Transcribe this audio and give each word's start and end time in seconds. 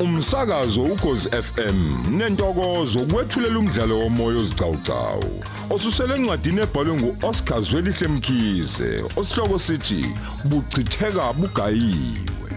umsakazo 0.00 0.82
ukhozi 0.82 1.28
FM 1.28 1.78
nentokozo 2.16 3.00
kwethulela 3.00 3.58
umdlalo 3.58 3.98
womoya 3.98 4.38
ozicawucawu 4.38 5.44
osusele 5.70 6.14
encwadini 6.14 6.60
ebhalwe 6.60 6.94
nguOscar 6.94 7.62
Zwelihle 7.62 8.08
Mkhize 8.08 9.04
osihloko 9.16 9.58
sithi 9.58 10.06
buchitheka 10.44 11.32
bugayiwe. 11.32 12.50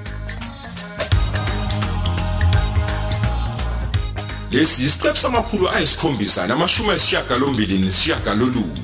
Lesi 4.52 4.84
isiqephu 4.84 5.18
samakhulu 5.18 5.70
ayisikhombisa 5.70 6.48
namashumi 6.48 6.90
ayisishiyagalombili 6.90 7.78
nesishiyagalolunye 7.78 8.81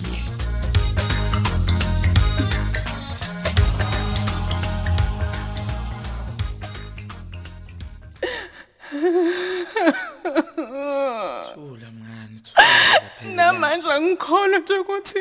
Thula 11.54 11.88
mngani, 11.92 12.40
thula 12.44 12.64
phela. 13.20 13.36
namanje 13.36 13.88
angikholwa 13.92 14.60
nje 14.60 14.74
ukuthi 14.80 15.20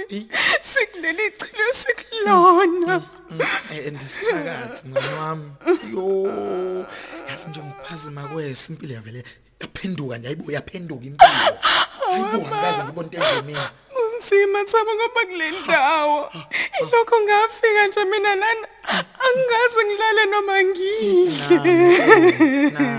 sikuleli 0.63 1.31
chilo 1.39 1.67
sikulona. 1.81 3.03
Eh 3.75 3.93
ndisiphakathi 3.93 4.89
mngani 4.89 5.15
wami. 5.21 5.51
Yo, 5.93 6.07
yazi 7.29 7.49
nje 7.51 7.61
ngokuphazima 7.61 8.23
kwesi 8.29 8.73
impilo 8.73 8.95
yavele 8.95 9.25
yaphenduka 9.61 10.19
nje 10.19 10.29
ayibo 10.29 10.53
yaphenduka 10.53 11.05
impilo. 11.05 11.31
Ayibo 12.13 12.47
angaze 12.55 12.85
ngibone 12.85 13.09
into 13.09 13.19
enjemini. 13.25 13.61
kunzima 13.95 14.65
thaba 14.65 14.93
ngoba 14.95 15.21
kule 15.29 15.51
ndawo. 15.51 16.19
Lokho 16.93 17.17
ngafika 17.23 17.87
nje 17.87 18.05
mina 18.05 18.35
nana 18.35 18.67
angazi 19.27 19.81
ngilale 19.87 20.25
noma 20.31 20.55
ngidle 20.65 21.75
Nami. 22.71 22.96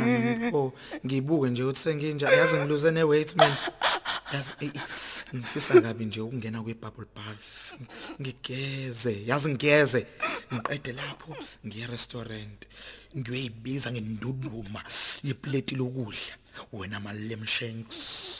Oh 0.53 0.73
ngibuke 1.05 1.49
nje 1.49 1.63
ukuthi 1.63 1.79
senginjani 1.79 2.35
yazi 2.35 2.57
ngiluze 2.57 2.91
ne 2.91 3.03
weight 3.03 3.35
mina. 3.35 3.57
Yazi 4.33 4.71
ngifisa 5.35 5.81
kabi 5.81 6.05
nje 6.05 6.21
ukungena 6.21 6.61
kwe 6.61 6.73
bubble 6.73 7.05
bath. 7.15 7.73
Ngigeze, 8.21 9.23
yazi 9.25 9.49
ngigeze. 9.49 10.07
Ngiqede 10.53 10.91
lapho 10.91 11.35
ngiye 11.65 11.87
restaurant. 11.87 12.67
Ngiyoyibiza 13.17 13.91
ngenduduma 13.91 14.81
yeplate 15.23 15.75
lokudla. 15.75 16.35
Wena 16.73 16.99
malam 16.99 17.45
shanks. 17.45 18.37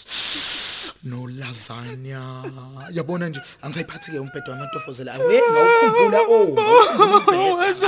no 1.03 1.27
lasagna 1.27 2.43
yabona 2.91 3.29
nje 3.29 3.41
angisayiphathi 3.61 4.11
ke 4.11 4.19
umbhedo 4.19 4.51
wamantofozela 4.51 5.13
awe 5.13 5.41
ngawukhumbula 5.51 6.21
oh 6.29 7.55
waze 7.59 7.87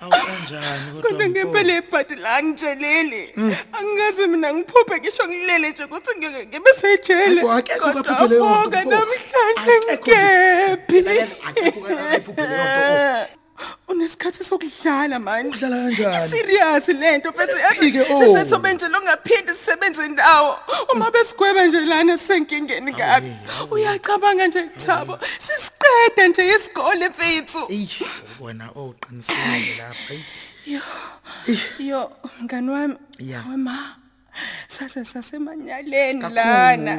wanonya 0.00 0.20
awu 0.20 0.26
kanjani 0.26 0.92
kodwa? 0.92 1.02
Kodwa 1.10 1.28
ngempela 1.28 1.76
ibhadi 1.76 2.14
la 2.14 2.42
ngitsheleli 2.42 3.34
angazi 3.72 4.26
mina 4.26 4.54
ngiphuphe 4.54 4.98
ngisho 5.00 5.28
ngilele 5.28 5.70
nje 5.70 5.84
ukuthi 5.84 6.18
ngeke 6.18 6.46
ngibe 6.46 6.70
sejele. 6.80 7.24
Hayibo, 7.24 7.52
akekho 7.52 7.80
Kodwa 7.92 8.00
okaphuphe 8.00 8.28
leyo 8.28 8.44
nto, 8.44 8.54
bonke 8.54 8.80
Mpo. 8.80 8.90
namhlanje 8.90 9.60
Akekho 9.60 9.78
nje. 9.78 9.94
ngikephi 9.94 11.00
Lalela, 11.00 11.26
akekho 11.48 11.86
akaphuphe 11.86 12.42
leyo 12.42 12.64
nto, 12.64 13.36
unesikhathi 13.88 14.44
sokudlala 14.44 15.18
manje 15.18 15.48
Udlala 15.56 15.76
kanjani? 15.76 16.28
serious 16.28 16.88
lento 16.88 17.30
mfethu 17.30 17.56
Siphike, 17.68 18.00
oh. 18.00 18.20
sisethobe 18.26 18.72
nje 18.72 18.88
longaphindi 18.88 19.52
sisebenze 19.54 20.04
indawo. 20.06 20.58
Uma 20.92 21.10
besigweba 21.10 21.66
nje 21.66 21.80
lana 21.80 22.18
senkingeni 22.18 22.92
kabi 22.92 23.36
uyacabanga 23.70 24.46
nje 24.46 24.62
thabo. 24.86 25.18
Sisiqeda 25.84 26.28
nje 26.28 26.54
isikole 26.56 27.08
mfethu 27.08 27.66
Eish 27.70 28.02
wena 28.40 28.68
oqinisile 28.74 29.76
lapha 29.78 30.14
eyi. 30.14 30.24
Yo. 30.66 30.80
Yo, 31.78 32.12
ngani 32.44 32.70
wami. 32.70 32.94
Wema. 33.50 33.96
Sase 34.68 35.04
sasemanyaleni 35.04 36.20
lana. 36.34 36.92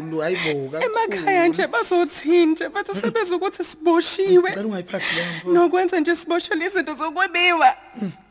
Emakhaya 0.82 1.48
nje 1.48 1.68
bazothini 1.68 2.46
nje 2.46 2.70
bathi 2.70 2.96
sebeza 2.96 3.36
ukuthi 3.36 3.64
siboshiwe. 3.64 4.50
Ngicela 4.50 4.66
ungayiphathi 4.68 5.16
nto 5.44 5.52
Nokwenza 5.54 6.00
nje 6.00 6.16
siboshelwe 6.16 6.66
izinto 6.66 6.94
zokwebiwa. 6.94 7.76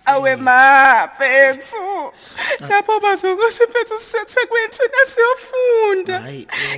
Awe 0.04 0.36
ma, 0.36 1.08
fethu. 1.18 2.12
Lapho 2.68 3.00
bazokuthi 3.00 3.64
fethu 3.72 3.94
sisethe 4.00 4.46
kwethina 4.46 5.00
siyofunda. 5.14 6.16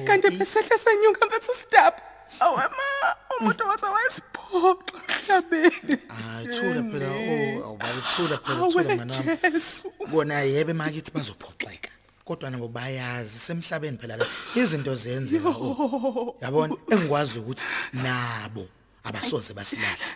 Oh, 0.00 0.04
Kanti 0.06 0.26
i- 0.28 0.30
besehla 0.36 0.78
senyuka 0.78 1.30
fethu 1.30 1.52
stop. 1.54 1.94
Awe 2.40 2.64
ma, 2.76 3.16
umuntu 3.40 3.64
waze 3.68 3.86
wayesiphoqa 3.86 5.02
emhlabeni. 5.32 5.98
hayi 6.08 6.46
thula 6.46 6.82
phela 6.90 7.08
oh 7.10 7.64
awubayithula 7.66 8.38
phela 8.38 8.60
Awe 8.60 8.70
thula 8.70 8.96
mana 8.96 9.14
Jesu. 9.52 9.92
bona 10.10 10.40
yebe 10.40 10.72
makithi 10.72 11.10
bazophoxeka. 11.10 11.90
Kodwa 12.24 12.50
nabo 12.50 12.68
bayazi 12.68 13.38
semhlabeni 13.38 13.98
phela 13.98 14.16
la 14.16 14.26
izinto 14.56 14.94
zenzeka 14.94 15.48
oh. 15.48 16.36
yabona? 16.40 16.74
Engikwazi 16.90 17.38
ukuthi 17.38 17.64
nabo 18.02 18.66
abasoze 19.04 19.54
basilahla 19.54 20.06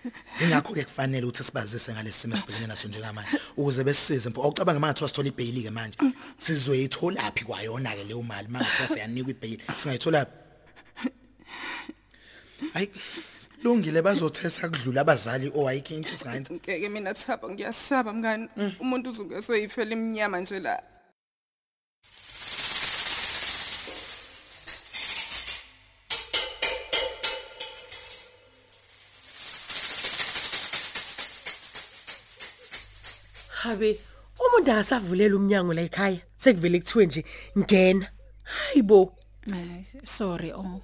ingakho 0.43 0.75
ke 0.75 0.85
kufanele 0.85 1.27
ukuthi 1.27 1.45
sibazise 1.45 1.93
ngalesi 1.93 2.21
simo 2.21 2.35
esibhekene 2.35 2.67
naso 2.67 2.89
njengamanje 2.89 3.31
ukuze 3.57 3.85
besisize 3.85 4.29
mpo 4.29 4.43
awucabanga 4.43 4.81
mangathiwa 4.81 5.09
sithola 5.09 5.29
ibhayili 5.29 5.63
ke 5.63 5.71
manje. 5.71 5.99
Sizoyithola 6.39 7.33
phi 7.35 7.45
kwayona 7.45 7.91
ke 7.91 8.05
leyo 8.05 8.23
mali? 8.23 8.49
Mangathiwa 8.49 8.89
siyanikwa 8.89 9.31
ibhayili 9.31 9.63
singayithola 9.79 10.27
hayi 12.73 12.91
lungile 13.63 14.03
bazothetha 14.03 14.69
kudlula 14.69 15.01
abazali 15.01 15.53
owayikho 15.59 15.95
into 15.95 16.17
singayenza 16.17 16.55
ngeke 16.55 16.89
mina 16.89 17.15
thaba 17.15 17.49
ngiyasaba 17.49 18.13
mngani 18.13 18.49
umuntu 18.81 19.11
uzungezwe 19.11 19.61
yifela 19.61 19.93
iminyama 19.93 20.41
nje 20.41 20.61
la 20.61 20.83
Habe 33.67 33.99
umuntu 34.45 34.71
akasavulela 34.73 35.37
umnyango 35.37 35.73
la 35.75 35.83
ekhaya 35.83 36.21
sekuvele 36.43 36.79
kuthiwe 36.81 37.07
nje 37.07 37.23
ngena. 37.59 38.07
Hayibo. 38.45 39.01
Hayi 39.51 39.87
sorry 40.05 40.53
oh. 40.53 40.83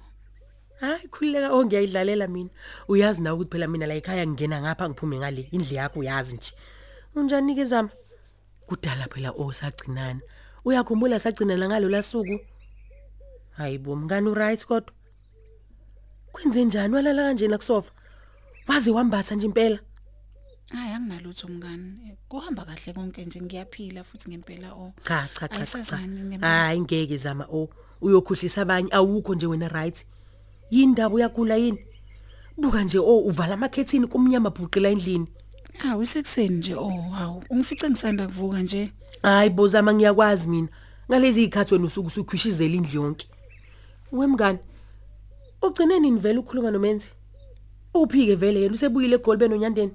Hayi 0.79 1.07
khulileka 1.07 1.53
oh 1.53 1.65
ngiyayidlalela 1.65 2.27
mina. 2.27 2.49
Uyazi 2.87 3.21
na 3.21 3.33
ukuthi 3.33 3.51
phela 3.51 3.67
mina 3.67 3.85
la 3.87 3.95
ekhaya 3.95 4.27
ngingena 4.27 4.61
ngapha 4.61 4.89
ngiphume 4.89 5.17
ngale 5.17 5.47
indle 5.51 5.75
yakho 5.75 5.99
uyazi 5.99 6.35
nje. 6.35 6.51
Unjani 7.15 7.55
ke 7.55 7.65
zama? 7.65 7.89
Kudala 8.67 9.07
phela 9.07 9.31
osagcinana. 9.31 10.21
Uyakhumbula 10.65 11.19
sagcinana 11.19 11.67
ngalo 11.67 11.89
lasuku? 11.89 12.39
Hayibo 13.57 13.95
mngani 13.95 14.29
u 14.29 14.33
right 14.33 14.65
kodwa. 14.65 14.93
Kwenze 16.31 16.65
njani 16.65 16.95
walala 16.95 17.23
kanje 17.23 17.47
la 17.47 17.57
kusofa? 17.57 17.91
Waze 18.67 18.91
wambatha 18.91 19.35
nje 19.35 19.45
impela. 19.45 19.79
Hayi 20.69 20.93
anginalutho 20.93 21.47
mngani. 21.47 22.17
Kuhamba 22.29 22.65
kahle 22.65 22.93
konke 22.93 23.25
nje 23.25 23.41
ngiyaphila 23.41 24.03
futhi 24.03 24.29
ngempela 24.29 24.73
oh. 24.73 24.93
Cha 25.03 25.27
cha 25.33 25.47
cha 25.47 25.47
cha. 25.47 25.55
Ayisazani 25.55 26.17
cha. 26.17 26.23
ngempela. 26.23 26.65
Hayi 26.65 26.81
ngeke 26.81 27.17
zama 27.17 27.45
o. 27.51 27.69
Uyokhuhlisa 28.01 28.61
abanye 28.61 28.89
awukho 28.91 29.35
nje 29.35 29.47
wena 29.47 29.67
right. 29.67 30.05
Yindaba 30.73 31.15
uyagula 31.15 31.55
yini? 31.55 31.79
Buka 32.57 32.83
nje 32.83 32.99
o 32.99 33.17
uvala 33.29 33.53
amakhethini 33.53 34.07
kumnyama 34.07 34.49
bhuqila 34.49 34.89
endlini. 34.89 35.27
Ah 35.83 35.97
usekuseni 35.97 36.57
nje 36.57 36.75
oh 36.75 37.01
hawu 37.17 37.43
ungifice 37.49 37.89
ngisanda 37.89 38.27
kuvuka 38.27 38.59
nje. 38.61 38.91
Hayi 39.23 39.49
bozama 39.49 39.93
ngiyakwazi 39.93 40.47
mina. 40.49 40.67
Ngalezi 41.09 41.41
izikhathi 41.41 41.73
wena 41.73 41.85
usuku 41.85 42.07
usukhwishizela 42.07 42.73
indlu 42.73 43.01
yonke. 43.01 43.27
Wemngani. 44.11 44.59
Ugcine 45.61 45.99
nini 45.99 46.19
vele 46.19 46.39
ukukhuluma 46.39 46.71
nomenzi? 46.71 47.09
Uphike 47.93 48.35
vele 48.35 48.61
yena 48.61 48.73
usebuyile 48.73 49.15
eGolbe 49.15 49.47
nonyandeni. 49.47 49.91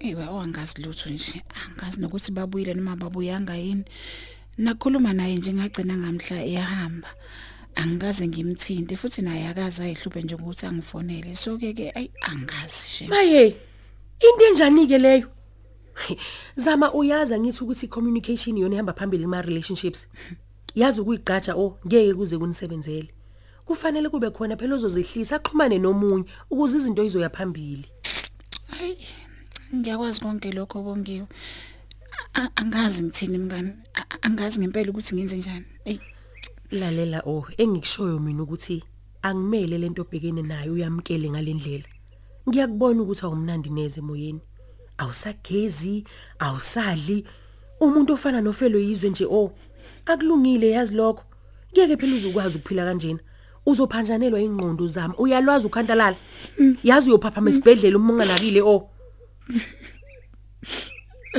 Ewe 0.00 0.24
awangazi 0.24 0.82
lutho 0.82 1.10
nje. 1.10 1.42
Angazi 1.68 2.00
nokuthi 2.00 2.32
babuyile 2.32 2.74
noma 2.74 2.96
babuyanga 2.96 3.54
yini. 3.54 3.84
Nakhuluma 4.58 5.12
naye 5.12 5.36
nje 5.36 5.52
ngagcina 5.52 5.96
ngamhla 5.96 6.44
eyahamba. 6.44 7.08
Angikaze 7.74 8.28
ngimthinte 8.28 8.96
futhi 8.96 9.22
naye 9.22 9.48
akazi 9.48 9.82
ayihluphe 9.82 10.22
nje 10.22 10.34
ukuthi 10.34 10.66
angifonele. 10.66 11.36
So 11.36 11.58
ke 11.58 11.72
ke 11.74 11.90
ay 11.94 12.08
angazi 12.22 12.86
nje. 13.04 13.08
Maye. 13.08 13.56
Into 14.20 14.44
enjani 14.48 14.86
ke 14.86 14.98
leyo? 14.98 15.28
Zama 16.56 16.92
uyaza 16.92 17.38
ngithi 17.38 17.64
ukuthi 17.64 17.88
communication 17.88 18.56
yona 18.58 18.74
ihamba 18.74 18.92
phambili 18.92 19.24
kuma 19.24 19.42
relationships. 19.42 20.06
Yazi 20.74 21.00
ukuyigqaja 21.00 21.54
oh 21.56 21.78
ngeke 21.86 22.14
kuze 22.14 22.38
kunisebenzele. 22.38 23.08
Kufanele 23.64 24.08
kube 24.08 24.30
khona 24.30 24.56
phela 24.56 24.74
ozozehlisa 24.74 25.36
axhumane 25.36 25.78
nomunye 25.78 26.24
ukuze 26.50 26.76
izinto 26.78 27.04
izoya 27.04 27.30
phambili. 27.30 27.86
Hayi 28.68 28.98
ngiyakwazi 29.74 30.20
konke 30.20 30.52
lokho 30.52 30.82
bongiwe. 30.82 31.26
A- 32.34 32.40
a- 32.42 32.50
Angazi 32.56 33.02
ngithini 33.02 33.38
mngani. 33.38 33.72
A- 33.94 34.18
Angazi 34.22 34.60
ngempela 34.60 34.90
ukuthi 34.90 35.14
ngenze 35.14 35.36
njani. 35.36 35.64
Ey 35.84 35.98
Lalela 36.72 37.22
oh 37.26 37.46
engikushoyo 37.58 38.18
mina 38.18 38.42
ukuthi 38.42 38.82
angimele 39.22 39.78
lento 39.78 40.02
obhekene 40.02 40.42
nayo 40.42 40.72
uyamkele 40.72 41.30
ngalendlela. 41.30 41.84
Ngiyakubona 42.48 43.02
ukuthi 43.02 43.24
awumnandi 43.24 43.70
neze 43.70 44.00
emoyeni. 44.00 44.40
Awusagezi, 44.98 46.04
awusadli, 46.38 47.24
umuntu 47.80 48.12
ofana 48.12 48.40
nofelo 48.40 48.78
yizwe 48.78 49.10
nje 49.10 49.24
oh 49.24 49.52
akulungile 50.06 50.70
yazi 50.70 50.94
lokho. 50.94 51.24
Ngeke 51.72 51.96
phela 51.96 52.16
uzukwazi 52.16 52.56
ukuphila 52.56 52.84
kanjena. 52.84 53.20
Uzophanjanelwa 53.66 54.40
ingqondo 54.40 54.86
zami. 54.88 55.14
Uyalwazi 55.18 55.66
ukhantalala. 55.66 56.16
Yazi 56.84 57.10
uyophapha 57.10 57.40
esibhedlela 57.48 57.96
uma 57.96 58.12
unganakile 58.12 58.62
oh. 58.62 58.90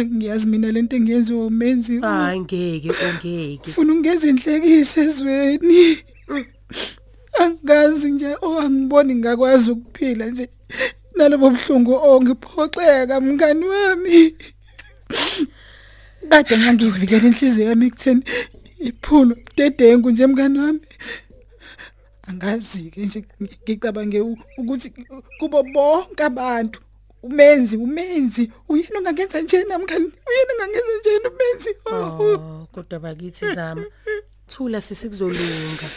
Ngiyazi 0.03 0.47
mina 0.47 0.71
lento 0.71 0.95
engiyenziwa 0.95 1.45
umenzi. 1.45 1.99
hayi 1.99 2.39
ngeke 2.39 2.89
ongeke 3.05 3.69
Ufuna 3.69 3.93
ungeze 3.93 4.29
inhlekise 4.29 5.01
ezweni. 5.01 5.97
Angazi 7.39 8.11
nje 8.11 8.35
oh 8.41 8.59
angiboni 8.59 9.15
ngakwazi 9.15 9.71
ukuphila 9.71 10.25
nje. 10.25 10.49
Nalobo 11.15 11.49
buhlungu 11.49 11.93
oh 11.93 12.21
ngiphoxeka 12.21 13.21
mngani 13.21 13.65
wami. 13.65 14.35
Kade 16.29 16.57
ngangivikela 16.57 17.27
inhliziyo 17.27 17.67
yami 17.69 17.85
ekutheni 17.85 18.23
iphulo 18.79 19.37
dedengu 19.57 20.11
nje 20.11 20.27
mngani 20.27 20.59
wami. 20.59 20.81
Angazi 22.27 22.91
ke 22.91 23.01
nje 23.01 23.23
ngicabange 23.63 24.19
ukuthi 24.57 24.91
kubo 25.39 25.63
bonke 25.63 26.23
abantu 26.23 26.79
umenzi 27.27 27.75
umenzi 27.85 28.43
uyena 28.71 28.97
ongangenza 28.99 29.37
njena 29.45 29.75
mngani 29.81 30.07
uyena 30.29 30.51
ongangenza 30.53 30.93
njena 30.99 31.27
umenzi 31.33 31.71
oh. 31.85 32.23
oh 32.23 32.67
kodwa 32.73 32.97
bakithi 33.03 33.45
zama 33.55 33.83
thula 34.51 34.79
sisikuzolunga 34.81 35.87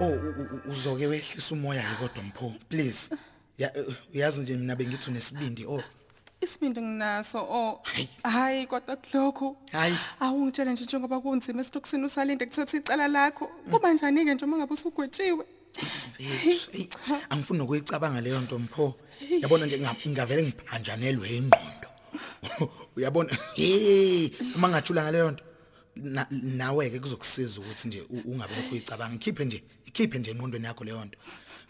Oh 0.00 0.06
u- 0.10 0.34
u- 0.40 0.48
u- 0.56 0.70
uzoke 0.70 1.06
wehlisa 1.06 1.54
umoya 1.54 1.82
ke 1.82 1.94
kodwa 2.00 2.22
mpho 2.24 2.52
please. 2.68 3.10
Ya 3.58 3.76
eh, 3.76 3.84
uyazi 4.14 4.40
nje 4.40 4.56
mina 4.56 4.76
bengithi 4.76 5.10
unesibindi 5.10 5.64
oh 5.66 5.82
Isibindi 6.44 6.80
nginaso 6.82 7.38
oh 7.50 7.80
Hayi. 7.82 8.08
hayi 8.22 8.66
kodwa 8.66 8.96
kulokho 8.96 9.56
Hayi. 9.72 9.94
awungitshela 10.20 10.72
nje 10.72 10.84
njengoba 10.84 11.20
kunzima 11.20 11.60
esitokisini 11.60 12.04
usalinde 12.04 12.46
kuthatha 12.46 12.76
icala 12.76 13.08
lakho 13.08 13.46
kuba 13.70 13.92
njani 13.92 14.24
ke 14.24 14.34
nje 14.34 14.44
uma 14.44 14.56
ngabe 14.56 14.74
usugwetshiwe 14.74 15.44
Bethu, 16.18 16.70
eyi, 16.72 16.88
angifuni 17.30 17.58
nokuyicabanga 17.58 18.20
leyo 18.20 18.40
nto 18.40 18.58
mpho. 18.58 18.94
Yabona 19.42 19.66
nje 19.66 19.78
nga- 19.78 19.96
ngavele 20.08 20.42
ngiphanjanelwe 20.42 21.28
ingqondo. 21.36 21.88
Uyabona? 22.96 23.34
Hey, 23.56 24.30
uma 24.56 24.68
ngathula 24.68 25.02
ngaleyo 25.02 25.30
nto 25.30 25.44
na- 25.96 26.26
nawe 26.30 26.90
ke 26.90 26.98
kuzokusiza 27.00 27.58
ukuthi 27.60 27.88
nje 27.88 28.00
u- 28.10 28.22
ungabe 28.30 28.54
lokhu 28.54 28.72
uyicabanga. 28.74 29.14
Ikhiphe 29.14 29.44
nje, 29.44 29.62
ikhiphe 29.86 30.18
nje 30.18 30.30
engqondweni 30.30 30.66
yakho 30.66 30.84
leyo 30.84 31.04
nto. 31.04 31.18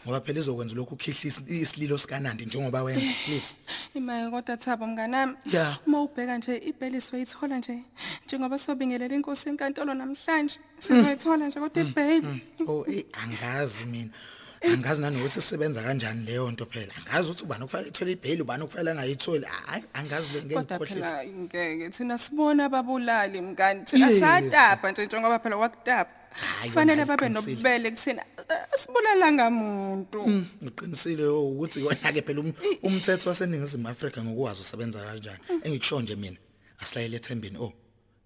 Ngoba 0.06 0.20
phela 0.20 0.38
izokwenza 0.40 0.74
lokhu 0.74 0.94
ukhihlisa 0.94 1.40
isililo 1.46 1.98
sikanandi 1.98 2.46
njengoba 2.46 2.82
wenza, 2.82 3.12
please. 3.24 3.56
imaye 3.94 4.30
kodwa 4.30 4.56
thabo 4.56 4.86
mnganami 4.86 5.34
Ya. 5.52 5.78
uma 5.86 6.02
ubheka 6.02 6.38
nje 6.38 6.56
ibheliso 6.56 7.16
yithola 7.16 7.58
nje 7.58 7.82
njengoba 8.26 8.58
sobingelela 8.58 9.14
inkosi 9.14 9.48
enkantolo 9.48 9.94
namhlanje 9.94 10.58
sizoyithola 10.78 11.46
nje 11.48 11.60
kodwa 11.60 11.82
ibail 11.82 12.24
Oh, 12.68 12.84
eh 12.88 13.04
angazi 13.22 13.86
mina. 13.86 14.10
Angazi 14.72 15.00
nanokuthi 15.02 15.30
sisebenza 15.40 15.82
kanjani 15.82 16.24
leyo 16.26 16.50
nto 16.50 16.66
phela. 16.66 16.92
Angazi 17.00 17.30
ukuthi 17.30 17.44
ubani 17.44 17.64
okufanele 17.64 17.88
ithole 17.90 18.12
ibail, 18.12 18.42
ubani 18.42 18.62
okufanele 18.64 18.90
angayitholi. 18.90 19.44
Hayi, 19.46 19.84
angazi 19.94 20.28
lo 20.34 20.40
ngeke 20.42 20.54
kodwa 20.54 20.76
ngikhohlise. 20.78 21.00
phela 21.00 21.24
ngeke 21.26 21.90
thina 21.90 22.18
sibona 22.18 22.64
ababulali 22.64 23.40
mngani 23.40 23.84
thina 23.84 24.06
Yes. 24.10 24.20
satapa 24.20 24.92
nje 24.92 25.06
njengoba 25.06 25.38
phela 25.38 25.56
wakutapa 25.56 26.10
Hayi, 26.34 26.68
kufanele 26.70 27.02
wena 27.02 27.06
babe 27.16 27.26
uqinisile. 27.26 27.52
nobubele 27.54 27.90
kuthina 27.90 28.24
asibulalanga 28.74 29.50
muntu 29.50 30.20
Ngiqinisile 30.64 31.24
oh, 31.24 31.48
ukuthi 31.48 31.82
wena 31.82 32.12
ke 32.12 32.22
phela 32.22 32.40
um- 32.40 32.54
umthetho 32.82 33.28
waseningizimu 33.28 33.88
Afrika 33.88 34.24
ngokwazi 34.24 34.60
usebenza 34.60 34.98
kanjani. 35.04 35.38
Engikusho 35.64 36.00
nje 36.00 36.16
mina, 36.16 36.36
asilayele 36.78 37.16
ethembeni 37.16 37.58
oh. 37.58 37.72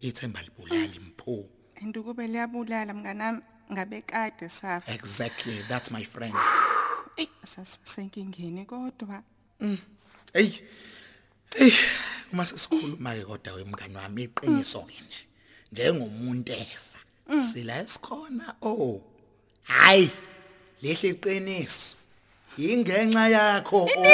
Ithemba 0.00 0.42
libulali 0.42 0.98
mpho. 1.00 1.44
indukube 1.82 2.26
liyabulala 2.26 2.94
mnganami 2.94 3.40
ngabe 3.72 4.02
kade 4.02 4.48
safa 4.48 4.92
Exactly, 4.92 5.62
that's 5.68 5.90
my 5.90 6.04
friend. 6.04 6.34
eyi 7.16 7.28
sasenkingeni 7.44 8.64
kodwa 8.64 9.22
Hey. 10.32 10.50
Hey, 11.56 11.72
uma 12.32 12.44
sesikhuluma 12.46 13.14
ke 13.14 13.24
kodwa 13.24 13.52
wemngani 13.54 13.96
wami 13.96 14.22
iqiniso 14.22 14.80
ke 14.80 14.94
nje. 15.04 15.24
Njengomuntu 15.72 16.52
efa. 16.52 16.97
Sila 17.36 17.80
esikhona 17.82 18.54
oh. 18.62 19.00
Hayi. 19.62 20.10
Lehle 20.82 21.08
iqiniso. 21.08 21.96
Ingenxa 22.58 23.28
yakho. 23.28 23.84
oh. 23.84 24.04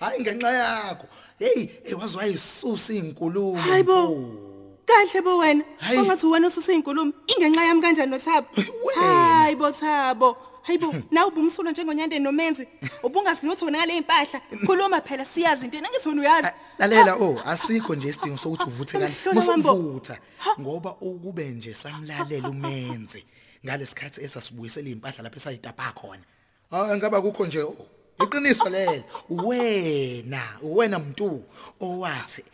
Hayi 0.00 0.20
ngenxa 0.20 0.52
yakho. 0.52 1.06
Hey, 1.38 1.68
ewazwa 1.84 2.26
isusa 2.26 2.92
izinkulumo. 2.92 3.56
Hayibo. 3.56 4.48
kahle 4.88 5.20
bo 5.20 5.38
wena 5.38 5.64
ongathi 5.98 6.26
wena 6.26 6.46
ususa 6.46 6.72
inkulumo 6.72 7.12
ingenxa 7.26 7.64
yami 7.64 7.82
kanjani 7.82 8.10
nothabo 8.10 8.48
hayibo 8.96 9.70
thabo 9.72 10.36
hayibo 10.68 10.94
nawe 11.10 11.28
ubumsulwa 11.28 11.72
njengonyandeni 11.72 12.24
nomenzi. 12.24 12.68
Ubungazilutho 13.02 13.64
wena 13.64 13.78
ngale 13.78 13.96
impahla 13.96 14.40
khuluma 14.66 15.00
phela 15.00 15.24
siyazi 15.24 15.64
into 15.64 15.80
nangithi 15.80 16.08
wena 16.08 16.20
uyazi. 16.22 16.48
Lalela 16.78 17.14
oh 17.14 17.40
asikho 17.46 17.94
nje 17.94 18.08
isidingo 18.08 18.36
sokuthi 18.38 18.64
uvuthe 18.64 18.98
kanti 18.98 19.28
Mhlola 19.28 19.46
wambo. 19.50 19.74
musuvutha 19.74 20.18
ngoba 20.60 20.90
ukube 21.00 21.44
nje 21.44 21.74
samlalela 21.74 22.48
umenze 22.48 23.24
ngalesikhathi 23.64 24.24
esasibuyisela 24.24 24.88
impahla 24.88 25.22
lapha 25.22 25.36
esayitapa 25.36 25.92
khona. 25.92 26.22
Ah 26.70 26.96
ngaba 26.96 27.22
kukho 27.22 27.46
nje 27.46 27.62
oh 27.62 27.86
iqiniso 28.22 28.68
lelo. 28.68 29.04
Wena 29.30 30.42
wena 30.62 30.98
mntu 30.98 31.44
owathi 31.80 32.44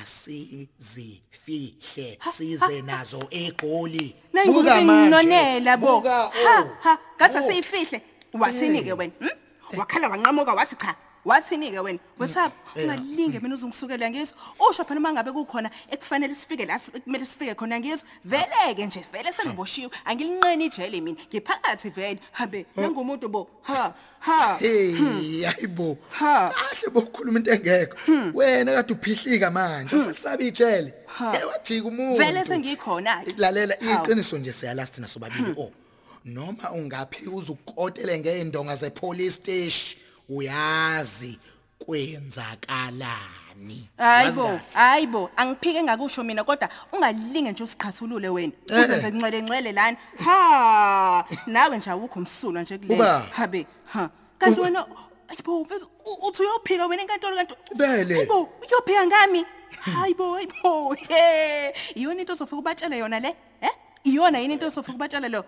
asizifihle 0.00 1.68
size 2.36 2.82
nazo 2.82 3.28
egoli. 3.30 4.16
Nayingube 4.32 4.62
Buka 4.62 4.80
manje, 4.82 5.02
nginonela 5.02 5.76
bo. 5.76 5.86
buka, 6.00 6.30
ha 6.30 6.60
oh, 6.60 6.66
ha 6.80 6.98
ngase 7.16 7.38
oh. 7.38 7.42
siyifihle 7.42 8.02
wathini 8.32 8.82
ke 8.82 8.92
wena 8.92 9.12
hm? 9.20 9.28
wakhala 9.78 10.08
wanqamuka 10.08 10.54
wathi 10.54 10.76
cha 10.76 10.94
wathini 11.24 11.70
ke 11.70 11.78
wena 11.80 11.98
wethapha 12.18 12.52
ungalinge 12.76 13.40
mina 13.40 13.54
uzungisukela 13.54 14.10
ngizwe 14.10 14.34
usho 14.70 14.84
phela 14.84 15.00
uma 15.00 15.12
ngabe 15.12 15.32
kukhona 15.32 15.70
ekufanele 15.90 16.34
sifike 16.34 16.64
la 16.66 16.78
si- 16.78 16.90
kumele 16.90 17.26
sifike 17.26 17.54
khona 17.54 17.80
ngizwe 17.80 18.08
veleke 18.24 18.86
nje 18.86 19.00
vele 19.12 19.32
sengiboshiwe. 19.32 19.90
Angilinqeni 20.04 20.64
ijele 20.66 21.00
mina. 21.00 21.16
Ngiphakathi 21.28 21.90
vele. 21.90 22.20
Habe 22.32 22.66
nangumuntu 22.76 23.28
bo. 23.28 23.48
Ha 23.62 23.94
ha. 24.20 24.56
Hey 24.58 25.42
hayibo. 25.44 25.98
Ha. 26.10 26.50
Kahle 26.54 26.90
bokukhuluma 26.92 27.38
into 27.38 27.50
engekho. 27.52 27.96
Wena 28.34 28.72
kade 28.72 28.92
uphihlika 28.94 29.50
manje 29.50 29.96
usasaba 29.96 30.42
ijele. 30.44 30.94
Ewajika 31.42 31.88
umuntu. 31.88 32.18
vele 32.18 32.44
sengikhona 32.44 33.24
ke 33.24 33.34
Lalela 33.38 33.74
Hawu. 33.80 34.04
iqiniso 34.06 34.38
nje 34.38 34.52
siyalast 34.52 34.94
thina 34.94 35.08
sobabili 35.08 35.54
oh. 35.58 35.70
Noma 36.24 36.70
ungaphi 36.72 37.26
uzukotele 37.28 38.18
ngeindonga 38.18 38.76
zepolice 38.76 39.30
station. 39.30 39.98
Uyazi 40.30 41.38
kwenzakalani. 41.78 43.88
Hayibo, 43.96 43.98
Yazi 43.98 44.40
kahle. 44.40 44.60
hayibo, 44.74 45.30
angiphike 45.36 45.82
ngakusho 45.82 46.24
mina 46.24 46.44
kodwa 46.44 46.68
ungalinge 46.92 47.52
nje 47.52 47.64
usiqhathulule 47.64 48.28
wena. 48.28 48.52
Uzenze 48.66 49.10
ncwele 49.10 49.42
ncwele 49.42 49.72
lana. 49.72 49.96
Ha, 50.24 51.24
nawe 51.46 51.76
nje 51.76 51.90
awukho 51.90 52.18
umsulwa 52.18 52.62
nje 52.62 52.78
kule. 52.78 52.94
Uba. 52.94 53.26
Habe, 53.30 53.66
ha. 53.92 54.10
Kanti 54.38 54.60
wena 54.60 54.86
hayibo, 55.28 55.60
ufeza 55.60 55.86
u- 56.04 56.28
uthi 56.28 56.42
uyophika 56.42 56.86
wena 56.86 57.02
enkantolo 57.02 57.36
kanti. 57.36 57.54
Vele. 57.74 58.14
Hayibo, 58.14 58.48
uyophika 58.68 59.06
ngami. 59.06 59.46
Hayibo, 59.80 60.34
hayibo. 60.34 60.94
He, 60.94 61.74
iyona 61.94 62.20
into 62.20 62.32
osofika 62.32 62.56
ubatshele 62.56 62.98
yona 62.98 63.20
le? 63.20 63.36
Eh? 63.60 63.70
Iyona 64.04 64.38
yini 64.38 64.54
into 64.54 64.66
osofika 64.66 64.94
ubatshele 64.96 65.28
lo? 65.28 65.44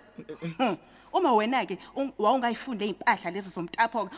Hmm. 1.13 1.19
Uma 1.19 1.33
wena 1.33 1.65
ke 1.65 1.77
wawungayifunde 2.17 2.85
impahla 2.85 3.31
lezi 3.31 3.49
zomtapho 3.49 4.09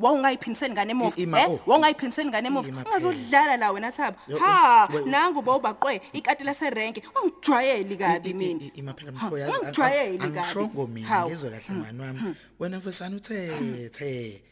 wawungayiphiniseni 0.00 0.74
ngane 0.74 0.90
emuva 0.90 1.16
I- 1.16 1.22
ima, 1.22 1.40
eh 1.40 1.50
oh. 1.50 1.60
wawungayiphiniseni 1.66 2.30
ngane 2.30 2.48
emuva. 2.48 2.68
Ima 2.68 2.84
ungazodlala 2.84 3.56
la 3.56 3.70
wena 3.72 3.92
thaba 3.92 4.16
Yo, 4.28 4.38
ha 4.38 4.88
we- 4.92 5.00
we- 5.00 5.10
nangu 5.10 5.42
bawubaqwe 5.42 6.00
ikati 6.12 6.44
laserenke. 6.44 7.02
Ungijwayeli 7.24 7.96
kabi 7.96 8.34
mina. 8.34 8.70
imaphela 8.74 9.12
Ha, 9.12 9.26
mfo 9.26 9.38
yazi 9.38 9.58
ungijwayeli 9.60 10.18
kabi. 10.18 10.38
angishongo 10.38 10.86
mina 10.86 11.08
Hawu. 11.08 11.30
ngizwe 11.30 11.50
kahle 11.50 11.74
mani 11.80 12.00
wami. 12.00 12.34
wena 12.58 12.78
mfosana 12.78 13.16
uthethe 13.16 14.42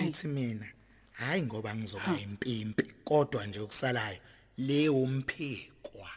ngithi 0.00 0.28
mina 0.28 0.66
hayi 1.12 1.42
ngoba 1.42 1.74
ngizoba 1.74 2.18
impimpi 2.22 2.84
kodwa 3.04 3.46
nje 3.46 3.60
okusalayo 3.60 4.18
le 4.58 4.88
umphikwa 4.88 6.08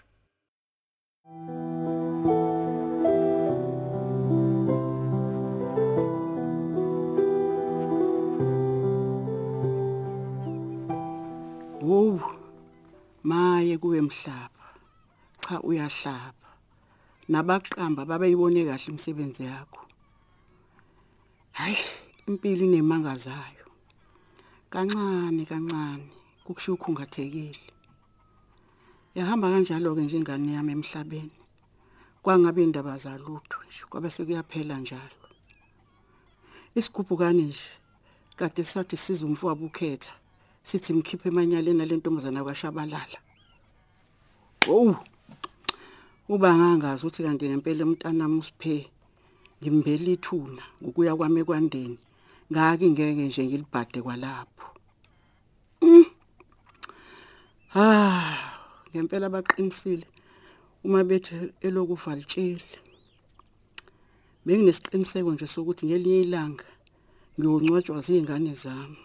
Wo. 1.25 1.35
Maye 1.35 2.18
kuwe 14.09 14.15
mhlaba. 14.15 14.65
Cha 15.41 15.61
uyahlaba. 15.61 16.49
nabaqamba 17.29 18.05
babeyibone 18.05 18.65
kahle 18.65 18.85
imisebenzi 18.89 19.43
yakho. 19.43 19.85
Hayi 21.51 21.77
impilo 22.27 22.65
inemanga 22.65 23.15
zayo. 23.15 23.65
Kancane 24.69 25.45
kancane. 25.45 26.09
Kukusho 26.43 26.73
ukhungathekile. 26.73 27.59
Yahamba 29.15 29.51
kanjalo 29.51 29.95
ke 29.95 30.01
njengane 30.01 30.53
yami 30.53 30.71
emhlabeni. 30.71 31.31
Kwangabe 32.23 32.63
indaba 32.63 32.97
zalutho 32.97 33.59
nje 33.67 33.85
kwabe 33.89 34.09
sekuyaphela 34.09 34.79
njalo. 34.79 35.19
Isigubhukane 36.75 37.43
nje 37.43 37.69
kade 38.35 38.63
sathi 38.63 38.97
sizumfowabo 38.97 39.65
ukhetha 39.65 40.11
sithi 40.63 40.93
mkhiphe 40.93 41.29
emanyaleni 41.29 41.85
lentombazana 41.85 42.43
kwaShabalala 42.43 43.19
oh 44.69 44.95
uba 46.29 46.49
ngangazi 46.57 47.01
ukuthi 47.01 47.23
kanti 47.23 47.49
ngempela 47.49 47.83
umntanami 47.85 48.37
usiphe 48.39 48.75
ngimbele 49.59 50.11
ithuna 50.13 50.63
ngokuya 50.81 51.17
kwami 51.17 51.39
ekwandeni. 51.41 51.97
Ngaki 52.51 52.85
ngeke 52.89 53.23
nje 53.27 53.43
ngilibhade 53.45 53.99
kwalapho. 54.05 54.67
Mm. 55.81 56.05
ah 57.75 58.37
ngempela 58.91 59.29
baqinisile 59.29 60.05
uma 60.83 61.03
bethu 61.03 61.35
elokufa 61.65 62.15
litsheli. 62.15 62.69
Benginesiqiniseko 64.45 65.31
nje 65.33 65.47
sokuthi 65.47 65.85
ngelinye 65.85 66.21
ilanga 66.21 66.67
ngiyongcwatshwa 67.37 68.01
zingane 68.05 68.53
zami. 68.53 69.01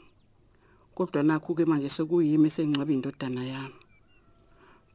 Kodwa 0.94 1.22
nakho 1.22 1.54
ke 1.54 1.64
manje 1.64 1.88
sekuyimi 1.88 2.48
esengcwaba 2.48 2.92
indodana 2.92 3.42
yami. 3.44 3.83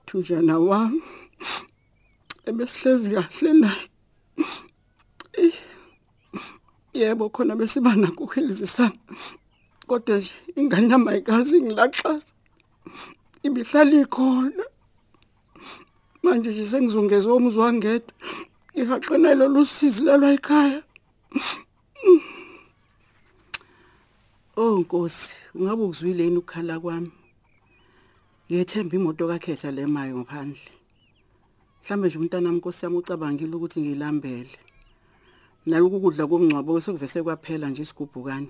Thunjana 0.09 0.59
wami 0.59 1.01
ebesihlezi 2.49 3.09
kahle 3.15 3.53
naye. 3.61 3.85
Eh, 5.33 5.53
yebo 6.93 7.29
khona 7.29 7.55
besiba 7.55 7.95
nakho 7.95 8.23
uhelizisana 8.23 8.97
kodwa 9.87 10.17
nje 10.17 10.31
ingane 10.55 10.89
yami 10.91 11.09
ayikazi 11.09 11.61
ngilaxaza 11.61 12.33
ibihlala 13.43 14.01
ikhona. 14.01 14.65
Manje 16.23 16.49
nje 16.51 16.65
sengizungezwe 16.65 17.33
umzi 17.33 17.57
wangedwa. 17.59 18.13
Ngihaqena 18.73 19.33
lolu 19.39 19.65
sizi 19.65 20.01
lalwa 20.03 20.33
ekhaya. 20.33 20.81
Oh 24.57 24.77
Nkosi, 24.79 25.35
ungabe 25.55 25.83
uzwile 25.83 26.23
yini 26.23 26.37
ukukhala 26.37 26.79
kwami? 26.79 27.11
Ngiyethemba 28.49 28.95
imoto 28.95 29.27
kakhetha 29.27 29.71
lemayo 29.71 30.17
ngaphandle. 30.17 30.71
Mhlambe 31.81 32.07
nje 32.07 32.17
umntana 32.17 32.49
wami 32.49 32.61
yami 32.81 32.97
ucabangile 32.97 33.55
ukuthi 33.55 33.81
ngilambele. 33.81 34.57
Naloku 35.65 36.01
kudla 36.01 36.25
komngcwabo 36.25 36.81
sekuvese 36.81 37.21
kwaphela 37.21 37.69
nje 37.69 37.83
isigubhukane. 37.83 38.49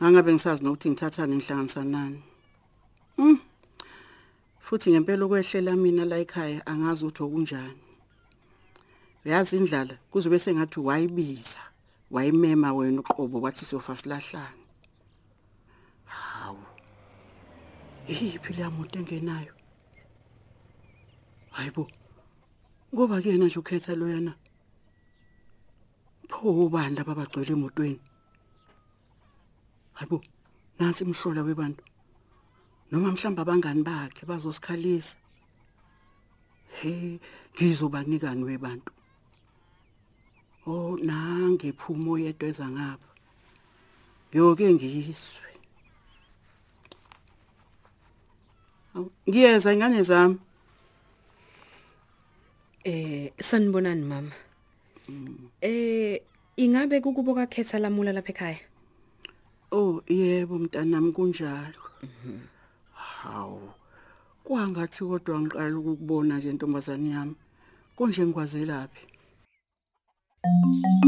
Ngangabe 0.00 0.32
ngisazi 0.32 0.64
nokuthi 0.64 0.88
ngithathane 0.90 1.36
ngihlanganisa 1.36 1.84
nani. 1.84 2.22
Mm. 3.18 3.38
Futhi 4.58 4.90
ngempela 4.90 5.24
okwehlela 5.24 5.76
mina 5.76 6.04
la 6.04 6.16
ekhaya 6.24 6.66
angazi 6.66 7.04
ukuthi 7.04 7.22
okunjani. 7.22 7.82
Uyazi 9.24 9.56
indlala 9.56 9.94
kuzobe 10.10 10.38
sengathi 10.38 10.80
wayibiza, 10.80 11.60
wayimema 12.10 12.72
wena 12.72 13.00
uqobo 13.00 13.40
wathi 13.40 13.64
sofa 13.64 13.96
silahlane. 13.96 14.64
Hawu. 16.04 16.64
Iyiphi 18.08 18.52
le 18.56 18.68
moto 18.68 18.98
engenayo? 18.98 19.52
Hayibo. 21.56 21.88
Ngoba 22.92 23.20
kuyena 23.22 23.46
nje 23.46 23.58
ukhetha 23.58 23.94
lo 23.96 24.06
yana. 24.08 24.34
Pho 26.28 26.48
ubani 26.64 26.96
laba 26.96 27.14
bagcwele 27.14 27.52
emotweni? 27.52 28.00
Hayibo. 29.94 30.20
Nansi 30.78 31.04
imhlola 31.04 31.42
webantu. 31.42 31.82
Noma 32.90 33.12
mhlamba 33.12 33.42
abangani 33.42 33.82
bakhe 33.82 34.26
bazosikhalisa. 34.26 35.16
He, 36.80 37.20
ngizobanikani 37.54 38.44
webantu. 38.44 38.92
Oh, 40.66 40.96
nange 40.96 41.72
phumo 41.72 42.18
yedwa 42.18 42.48
eza 42.48 42.68
ngapha. 42.68 43.10
Yoke 44.32 44.72
ngiyiswe. 44.74 45.43
Awu, 48.94 49.10
Ngiyeza 49.28 49.72
ingane 49.74 50.02
zami. 50.02 50.38
Eh 52.84 53.32
sanibonani 53.40 54.04
mama. 54.04 54.32
Eh 55.60 56.20
ingabe 56.56 57.00
kukubo 57.00 57.34
kakhetha 57.34 57.78
lamula 57.78 58.12
lapha 58.12 58.32
ekhaya? 58.32 58.60
Oh, 59.72 60.02
yebo 60.06 60.58
mntanami 60.58 61.12
kunjalo. 61.12 61.80
Hawu. 62.94 63.72
Kwangathi 64.44 65.04
kodwa 65.04 65.40
ngiqala 65.40 65.78
ukukubona 65.78 66.36
nje 66.38 66.52
ntombazane 66.52 67.10
yami. 67.10 67.34
Konje 67.96 68.26
ngikwazelaphi? 68.26 69.00
yazi 70.44 71.04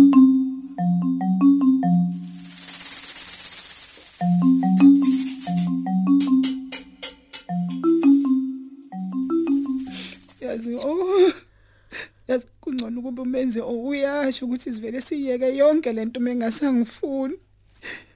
ukuba 13.46 13.46
umenze 13.46 13.60
uyasho 13.60 14.46
ukuthi 14.46 14.72
sivele 14.72 15.00
siyeke 15.00 15.56
yonke 15.56 15.92
lento 15.92 16.20
mengasangifuni 16.20 17.38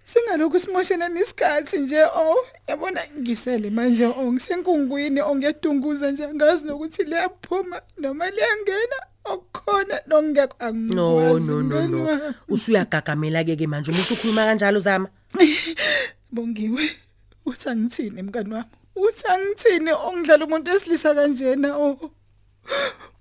singalokhu 0.04 0.60
simoshena 0.60 1.08
nesikhathi 1.08 1.78
nje 1.78 2.02
oh 2.04 2.46
yabona 2.68 3.00
ngisele 3.18 3.70
manje 3.70 4.06
oh 4.06 4.32
ngisenkungwini 4.32 5.20
ongedunguza 5.20 6.10
nje 6.10 6.28
ngazi 6.34 6.66
nokuthi 6.66 7.04
liyaphuma 7.04 7.80
noma 7.98 8.30
liyangena 8.30 8.98
okukhona 9.24 10.00
nokungekho 10.06 10.56
no 10.70 11.20
angikwazi 11.20 11.52
no 11.52 11.62
no. 11.62 11.86
no 11.86 12.34
usuyagagamela 12.48 13.44
ke 13.44 13.56
ke 13.56 13.66
manje 13.66 13.90
uma 13.90 14.00
usukhuluma 14.00 14.44
kanjalo 14.44 14.80
zama 14.80 15.08
bongiwe 16.32 16.90
uthi 17.46 17.68
angithini 17.68 18.22
mngani 18.22 18.54
wami? 18.54 18.70
Uthi 18.96 19.26
angithini 19.26 19.92
ongidlala 19.92 20.44
umuntu 20.44 20.70
esilisa 20.70 21.14
kanjena 21.14 21.76
oh. 21.76 22.10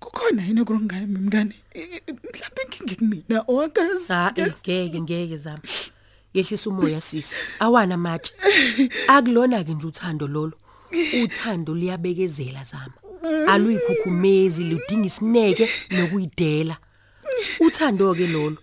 Kukhona 0.00 0.42
yini 0.42 0.64
kurungami 0.64 1.18
mngani 1.18 1.54
mhlawumbe 1.74 2.62
inkinga 2.62 2.94
kumina 2.94 3.44
owakazi 3.48 4.06
cha 4.06 4.32
ngeke 4.36 5.00
ngeke 5.00 5.36
zama 5.36 5.62
yehlisa 6.34 6.70
umoya 6.70 7.00
sisi 7.00 7.34
awana 7.58 7.96
matshe 7.96 8.32
akulona 9.08 9.64
ke 9.64 9.74
nje 9.74 9.86
uthando 9.86 10.26
lolo. 10.26 10.52
Uthando 11.24 11.74
liyabekezela 11.74 12.64
zama 12.64 12.94
aluyikhukhumezi 13.48 14.64
ludinga 14.64 15.06
isineke 15.06 15.68
nokuyidela. 15.90 16.76
Uthando 17.60 18.14
ke 18.14 18.26
lolo 18.26 18.56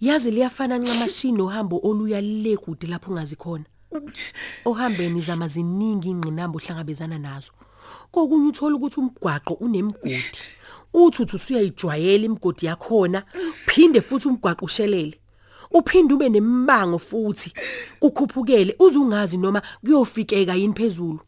yazi 0.00 0.30
liyafana 0.30 0.78
ncamashini 0.78 1.42
ohambo 1.42 1.80
oluya 1.82 2.20
le 2.20 2.56
kude 2.56 2.86
lapho 2.86 3.10
ungazi 3.10 3.36
khona. 3.36 3.64
Ohambeni 4.64 5.20
zama 5.20 5.48
ziningi 5.48 6.08
ingqinamba 6.10 6.56
ohlangabezana 6.58 7.18
nazo. 7.18 7.52
Kokunye 8.12 8.48
uthola 8.48 8.76
ukuthi 8.76 9.00
umgwaqo 9.00 9.54
unemigodi 9.54 10.38
uthi 10.92 11.22
uthi 11.22 11.36
usuyayijwayela 11.36 12.24
imigodi 12.24 12.66
yakhona 12.66 13.22
phinde 13.66 14.00
futhi 14.00 14.28
umgwaqo 14.28 14.64
ushelele. 14.64 15.16
Uphinde 15.70 16.14
ube 16.14 16.28
nemibango 16.28 16.98
futhi. 16.98 17.52
Ukhuphukele 18.00 18.74
uzungazi 18.78 19.36
noma 19.36 19.62
kuyofikeka 19.84 20.54
yini 20.54 20.74
phezulu. 20.74 21.20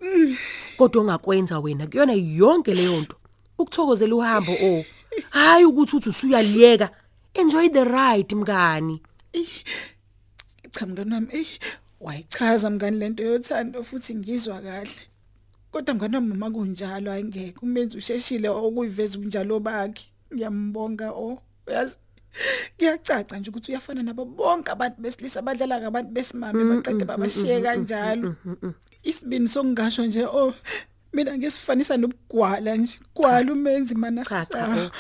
Kodwa 0.77 1.03
ongakwenza 1.03 1.61
wena 1.61 1.87
kuyona 1.87 2.12
yonke 2.12 2.75
leyo 2.75 3.01
nto. 3.01 3.17
Ukuthokozela 3.59 4.15
uhambo 4.15 4.53
o. 4.53 4.85
Hayi 5.31 5.65
ukuthi 5.65 5.97
uthi 5.97 6.09
usuyaliyeka. 6.09 6.91
Enjoy 7.35 7.69
the 7.69 7.85
ride 7.85 8.35
mngani. 8.35 9.03
Cha 10.71 10.87
mngani 10.87 11.15
wami 11.15 11.29
eh 11.33 11.47
wayichaza 12.01 12.71
mngani 12.71 12.99
lento 12.99 13.23
yothando 13.23 13.85
futhi 13.85 14.15
ngizwa 14.15 14.61
kahle. 14.61 15.12
Kodwa 15.73 15.95
mngani 15.95 16.14
wami 16.14 16.33
uma 16.33 16.50
kunjalo 16.50 17.12
ayingeke 17.12 17.59
umenze 17.62 17.99
usheshile 17.99 18.49
okuyiveza 18.49 19.19
ubunjalo 19.19 19.61
bakhe. 19.61 20.07
Ngiyambonga 20.35 21.11
o. 21.12 21.38
Uyazi 21.67 21.97
kuyacaca 22.79 23.37
nje 23.37 23.50
ukuthi 23.50 23.73
uyafana 23.73 24.02
nabo 24.02 24.25
bonke 24.25 24.71
abantu 24.71 25.02
besilisa 25.02 25.41
abadlala 25.41 25.81
ngabantu 25.81 26.11
besimame 26.12 26.64
baqede 26.64 27.05
babashiye 27.05 27.61
kanjalo 27.61 28.35
isibini 29.02 29.49
sokungasho 29.49 30.07
nje 30.07 30.25
oh 30.25 30.55
mina 31.12 31.38
ngisifanisa 31.38 31.97
nobugwala 31.97 32.76
nje. 32.76 32.99
Gwala 33.14 33.52
umenzi 33.52 33.95
mana. 33.95 34.25
Cha 34.25 34.47
cha 34.47 34.64
oh. 34.69 34.91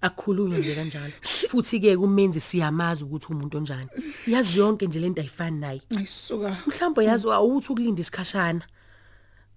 akukhulunywe 0.00 0.58
nje 0.58 0.74
kanjalo. 0.74 1.12
Futhi 1.48 1.80
ke 1.80 1.96
kumenzi 1.96 2.40
siyamazi 2.40 3.04
ukuthi 3.04 3.26
umuntu 3.30 3.58
onjani. 3.58 3.88
Yazi 4.26 4.58
yonke 4.58 4.86
nje 4.86 5.00
lento 5.00 5.20
ayifani 5.20 5.60
naye. 5.60 5.82
Ayisuka. 5.96 6.56
Mhlawumbe 6.66 7.04
yazi 7.04 7.30
awuthi 7.30 7.72
ukulinda 7.72 8.00
isikhashana. 8.00 8.62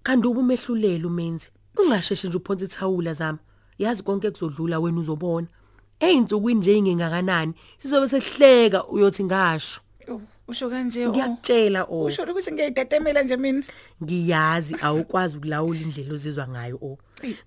Kanti 0.08 0.28
ube 0.28 0.40
umehlulela 0.40 1.08
umenzi? 1.08 1.50
Ungasheshe 1.78 2.28
nje 2.28 2.38
uphonse 2.38 2.66
ithawula 2.66 3.14
zami. 3.14 3.40
Yazi 3.78 4.04
konke 4.04 4.32
kuzodlula 4.32 4.80
wena 4.80 5.00
uzobona. 5.00 5.48
Eyinsukwini 6.00 6.60
nje 6.60 6.78
ingengakanani 6.78 7.54
sizobe 7.78 8.08
sehleka 8.08 8.88
uyothi 8.88 9.24
ngasho. 9.24 9.82
Oh, 10.12 10.22
usho 10.48 10.70
kanje 10.70 11.08
oh. 11.08 11.10
ngiyakutshela 11.10 11.84
o 11.84 12.06
usho 12.06 12.24
ukuthi 12.24 12.52
ngiyayidatamela 12.52 13.24
nje 13.24 13.38
mina. 13.38 13.64
Ngiyazi 14.04 14.76
awukwazi 14.82 15.38
ukulawula 15.38 15.80
indlela 15.80 16.14
ozizwa 16.14 16.48
ngayo 16.48 16.80
o 16.82 16.98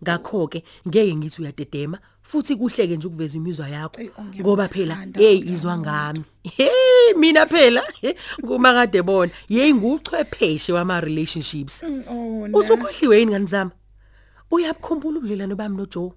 ngakho 0.02 0.49
ke 0.49 0.64
ngeke 0.88 1.17
ngithi 1.17 1.43
uyadedema. 1.43 1.99
Futhi 2.30 2.56
kuhleke 2.56 2.96
nje 2.96 3.06
ukuveza 3.06 3.37
imizwa 3.37 3.68
yakho. 3.68 4.00
Eyi, 4.00 4.08
oh, 4.08 4.22
ngiyakuzithanda, 4.22 4.42
ngoba 4.42 4.68
phela 4.68 5.06
hey 5.14 5.38
izwa 5.38 5.78
ngami. 5.78 6.25
Hey 6.42 7.14
mina 7.16 7.46
phela 7.46 7.82
he, 8.00 8.16
nguma 8.44 8.72
kade 8.72 9.02
bona. 9.02 9.32
Hey 9.49 9.72
nguchwepheshe 9.75 10.72
wama 10.72 11.00
relationships 11.00 11.82
oh 11.82 12.49
na. 12.49 12.58
Usukhohliwe 12.58 13.18
yini 13.18 13.30
ngani 13.30 13.46
zami 13.46 13.70
uyabukhumbula 14.50 15.18
ubudlelwane 15.18 15.54
bami 15.54 15.76
noJoe? 15.76 16.12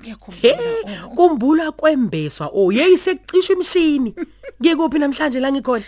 Ngiyakhumbula 0.00 0.40
He, 0.42 0.56
kumbula 1.14 1.72
kwembeswa. 1.72 2.50
Oh 2.54 2.72
yeyi 2.72 2.98
sekucisha 2.98 3.52
imshini. 3.52 4.14
Ngiye 4.60 4.76
kuphi 4.76 4.98
namhlanje 4.98 5.40
la 5.40 5.52
ngikhona? 5.52 5.84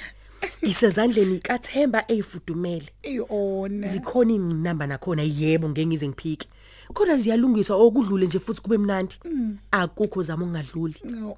Isezandleni 0.62 1.38
kaThemba 1.38 2.04
eyifudumele. 2.08 2.88
Iyona 3.02 3.86
zikhona 3.88 4.32
inamba 4.32 4.86
nakhona 4.86 5.22
yebo 5.22 5.68
ngeke 5.68 5.86
ngize 5.86 6.08
ngiphike. 6.08 6.48
Kodwa 6.94 7.16
ziyalungiswa 7.16 7.76
okudlule 7.76 8.26
nje 8.26 8.38
futhi 8.38 8.60
kube 8.60 8.78
mnandi. 8.78 9.18
Akukho 9.70 10.22
zama 10.22 10.44
ungadluli 10.44 10.94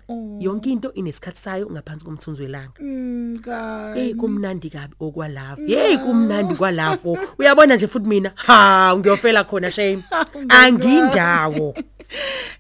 oh. 0.08 0.38
Yonke 0.40 0.70
into 0.70 0.92
inesikhathi 0.92 1.38
sayo 1.40 1.70
ngaphansi 1.70 2.04
komthunzi 2.04 2.42
welanga. 2.42 2.82
Ngani 2.82 4.00
hey 4.00 4.14
kumnandi 4.14 4.70
kabi 4.70 4.94
okwalapho 5.00 5.62
hey 5.66 5.96
kumnandi 5.98 6.54
kwalapho. 6.54 7.18
Uyabona 7.38 7.76
nje 7.76 7.86
futhi 7.86 8.08
mina? 8.08 8.32
Ha 8.34 8.94
ngiyofela 8.96 9.44
khona 9.44 9.70
shame. 9.70 10.02
Angindawo. 10.48 11.74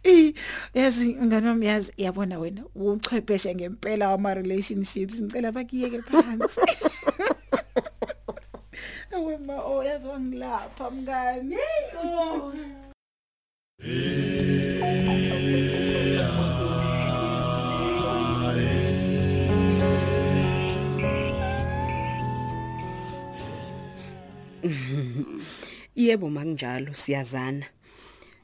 Eh 0.04 0.34
yazi 0.74 1.16
ngani 1.24 1.46
wami 1.46 1.66
yazi 1.66 1.92
yabona 1.96 2.38
wena? 2.38 2.62
Uchwepheshe 2.74 3.54
ngempela 3.54 4.08
wama 4.10 4.34
relationships 4.34 5.22
ngicela 5.22 5.52
bakiyeke 5.52 6.02
phansi. 6.02 6.60
Awema 9.18 9.64
oh 9.64 9.84
yazi 9.84 10.08
wangilapha 10.08 10.90
mngani 10.90 11.56
oh 12.04 12.52
Yebo 25.96 26.30
makunjalo 26.30 26.94
siyazana. 26.94 27.66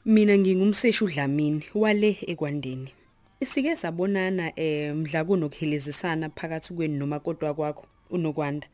Mina 0.05 0.37
ngingumseshi 0.37 1.03
uDlamini 1.03 1.63
wale 1.75 2.17
ekwandeni. 2.27 2.91
Isike 3.39 3.75
sabonana 3.75 4.59
eh 4.59 4.95
mdla 4.95 5.25
kunokuhelezisana 5.25 6.29
phakathi 6.29 6.73
kweni 6.73 6.97
noma 6.97 7.19
kodwa 7.19 7.53
kwakho 7.53 7.85
unokwanda. 8.09 8.67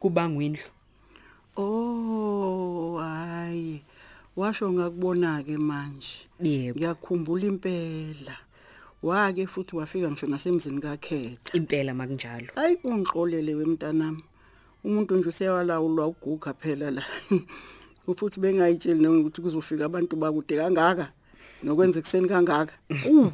Kuba 0.00 0.28
ngwindlu. 0.28 0.81
Oh 1.56 2.96
hayi. 2.98 3.82
Washo 4.36 4.72
ngakubona 4.72 5.44
ke 5.44 5.58
manje. 5.58 6.24
Yebo, 6.40 6.78
ngiyakhumbula 6.78 7.46
impela. 7.46 8.36
Wake 9.02 9.46
futhi 9.46 9.76
wafika 9.76 10.10
ngisho 10.10 10.26
nasemzini 10.26 10.80
kakhetha. 10.80 11.52
Impela 11.52 11.94
makunjalo. 11.94 12.48
hayi 12.54 12.78
ungixolele 12.84 13.54
wemntanami 13.54 14.22
umuntu 14.84 15.16
nje 15.16 15.28
useyawalawulwa 15.28 16.06
uguga 16.06 16.54
phela 16.54 16.90
la. 16.90 17.04
Futhi 18.16 18.40
bengayitsheli 18.40 19.02
nokuthi 19.02 19.40
kuzofika 19.42 19.84
abantu 19.84 20.16
bakude 20.16 20.56
kangaka 20.56 21.12
nokwenza 21.62 21.98
ekseni 22.00 22.28
kangaka. 22.28 22.74
Uh 23.06 23.30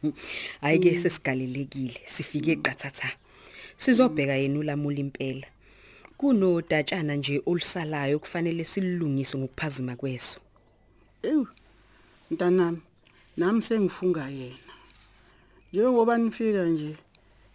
Ayike 0.62 0.98
sesigalelekile. 0.98 2.00
Sifike 2.04 2.52
eqathatha. 2.52 3.08
Sizobheka 3.76 4.34
yena 4.34 4.58
ulamula 4.58 4.98
impela. 4.98 5.46
Kunodatshana 6.22 7.14
nje 7.16 7.42
olusalayo 7.46 8.18
kufanele 8.18 8.64
silungise 8.64 9.38
ngokuphazima 9.38 9.96
kweso. 9.96 10.40
ewu 11.22 11.46
mntanami 12.30 12.80
nami 13.36 13.62
sengifunga 13.62 14.28
yena 14.28 14.74
njengoba 15.72 16.18
nifika 16.18 16.64
nje 16.64 16.96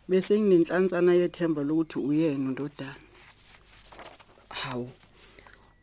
bese 0.07 0.39
nginenhlantsana 0.39 1.13
yethemba 1.13 1.61
lokuthi 1.63 1.99
uyena 1.99 2.51
ndodana 2.51 2.95
Hawu. 4.49 4.89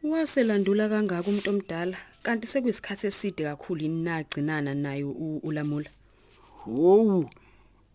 Waselandula 0.03 0.89
kangaka 0.89 1.29
umuntu 1.31 1.51
omdala 1.51 1.97
kanti 2.23 2.47
sekuyisikhathi 2.47 3.07
eside 3.07 3.45
kakhulu 3.45 3.81
inagcinana 3.81 4.75
nayo 4.75 5.11
ulamula. 5.49 5.91
Hawu. 6.65 7.31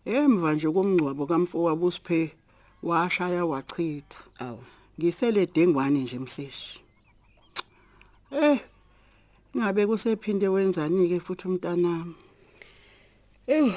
Emva 0.04 0.54
nje 0.54 0.68
komngcwabo 0.70 1.26
kamfowabo 1.26 1.86
usiphe 1.86 2.34
washaya 2.82 3.44
wachitha. 3.46 4.18
Awu. 4.38 4.64
Ngisele 4.98 5.46
dengwane 5.46 6.00
nje 6.00 6.18
mseshi. 6.18 6.80
Eh. 8.32 8.60
Ngabe 9.56 9.86
kusephinde 9.86 10.48
wenzani 10.48 11.08
ke 11.08 11.20
futhi 11.20 11.48
umntanami? 11.48 12.14
Ew. 13.46 13.72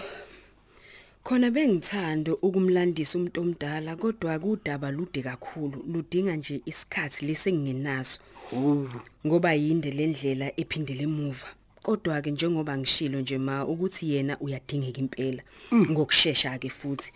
Khona 1.24 1.52
bengithanda 1.52 2.32
ukumlandisa 2.36 3.18
umuntu 3.18 3.42
omdala 3.42 3.96
kodwa 3.96 4.40
kudaba 4.40 4.92
lude 4.92 5.22
kakhulu 5.24 5.78
ludinga 5.92 6.36
nje 6.36 6.62
isikhathi 6.66 7.26
lesenginenaso 7.26 8.20
Hawu. 8.52 8.90
ngoba 9.26 9.54
yinde 9.54 9.92
lendlela 9.92 10.52
ephindele 10.60 11.04
emuva. 11.04 11.48
Kodwa 11.82 12.22
ke 12.22 12.32
njengoba 12.32 12.78
ngishilo 12.78 13.22
nje 13.22 13.38
ma 13.38 13.66
ukuthi 13.66 14.12
yena 14.12 14.40
uyadingeka 14.40 15.00
impela 15.00 15.44
ngokusheshsha 15.74 16.60
ke 16.60 16.70
futhi 16.70 17.12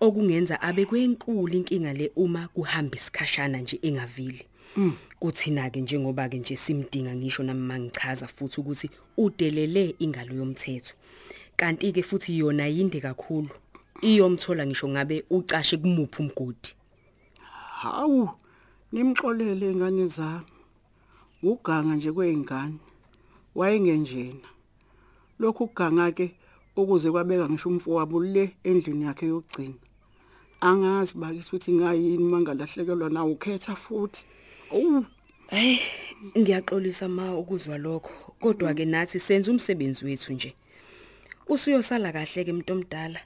okungenza 0.00 0.60
abe 0.60 0.84
kwenkulu 0.84 1.54
inkinga 1.54 1.92
le 1.92 2.12
uma 2.16 2.48
kuhamba 2.48 2.96
isikhashana 2.96 3.58
nje 3.58 3.78
engavili. 3.82 4.46
Kuthina 5.18 5.70
ke 5.70 5.80
njengoba 5.80 6.28
ke 6.28 6.38
nje 6.38 6.56
simdinga 6.56 7.14
ngisho 7.14 7.42
nami 7.42 7.60
mangichaza 7.60 8.26
futhi 8.28 8.60
ukuthi 8.60 8.90
udelele 9.16 9.94
ingalo 9.98 10.34
yomthetho. 10.34 10.94
Kanti 11.56 11.92
ke 11.92 12.02
futhi 12.02 12.38
yona 12.38 12.66
yinde 12.66 13.00
kakhulu. 13.00 13.50
Iyomthola 14.02 14.66
ngisho 14.66 14.88
ngabe 14.88 15.24
ucashe 15.30 15.76
kumuphi 15.76 16.22
umgodi. 16.22 16.70
Hawu. 17.80 18.30
Nimxolele 18.92 19.72
ingane 19.72 20.06
zami. 20.06 20.46
Uganga 21.42 21.96
nje 21.96 22.12
kweingane. 22.12 22.78
Wayengenjena. 23.54 24.48
Lokhu 25.38 25.66
kuganga 25.66 26.12
ke 26.12 26.34
ukuze 26.76 27.10
kwabeka 27.10 27.48
ngisho 27.48 27.68
umfowabo 27.68 28.22
le 28.22 28.56
endlini 28.62 29.04
yakhe 29.04 29.26
yokugcina. 29.26 29.74
Angazi 30.60 31.14
bakithi 31.14 31.48
ukuthi 31.48 31.72
ngayini 31.72 32.24
mangalahlekelwa 32.24 33.10
nawo 33.10 33.32
ukhetha 33.32 33.76
futhi. 33.76 34.24
Awu. 34.72 35.06
Hey, 35.50 35.78
ngiyaxolisa 36.38 37.08
ma 37.08 37.34
ukuzwa 37.38 37.78
lokho. 37.78 38.34
Kodwa 38.40 38.74
ke 38.74 38.84
nathi 38.84 39.20
senza 39.20 39.50
umsebenzi 39.50 40.04
wethu 40.04 40.32
nje. 40.32 40.54
Usuyosala 41.48 42.12
kahle 42.12 42.44
ke 42.44 42.50
umuntu 42.50 42.72
omdala. 42.72 43.20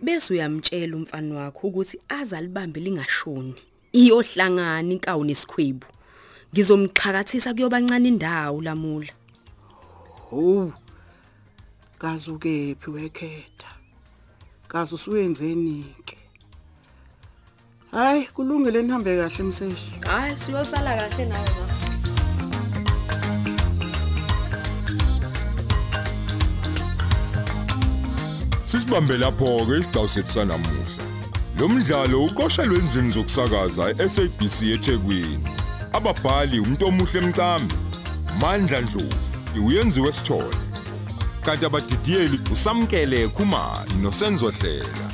Bese 0.00 0.32
uyamtshela 0.32 0.96
umfana 0.96 1.34
wakho 1.34 1.68
ukuthi 1.68 2.00
azalibambe 2.08 2.80
lingashoni. 2.80 3.54
Iyohlangana 3.92 4.92
inkawu 4.92 5.24
nesikhwebu. 5.24 5.86
Ngizomxhakathisa 6.52 7.54
kuyobancane 7.54 8.08
indawo 8.08 8.62
lamula. 8.62 9.12
Hawu. 10.30 10.72
Kazuke 11.98 12.76
phi 12.80 12.90
wekhetha. 12.90 13.68
Kazi 14.68 14.94
usuyenzeni? 14.94 15.84
Hayi 17.92 18.26
kulungile 18.26 18.82
nihambe 18.82 19.16
kahle 19.16 19.44
mseshi. 19.44 19.92
Hayi, 20.06 20.38
siyosala 20.38 20.96
kahle 20.96 21.24
nawe 21.24 21.48
ma. 21.48 21.68
Sisibambe 28.64 29.18
lapho 29.18 29.66
ke 29.66 29.78
isigcawu 29.78 30.08
sethu 30.08 30.30
sanamuhla. 30.32 30.86
Lo 31.58 31.68
mdlalo 31.68 32.24
uqoshelwe 32.24 32.78
endlini 32.78 33.10
zokusakaza 33.10 33.90
eSABC 33.90 34.62
eThekwini. 34.62 35.48
Ababhali 35.92 36.60
umuntu 36.60 36.86
omuhle 36.86 37.20
emcambi, 37.20 37.74
Mandla 38.40 38.82
Dlovu, 38.82 39.66
uyenziwe 39.66 40.12
sithole. 40.12 40.56
Kanti 41.42 41.64
abadidiyeli 41.64 42.40
usamkele 42.52 43.28
Khumalo 43.28 43.92
noSenzo 44.02 44.50
Hlela. 44.50 45.07